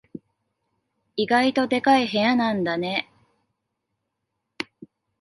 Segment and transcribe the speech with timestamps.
[1.15, 3.11] 意外とでかい部屋なんだね。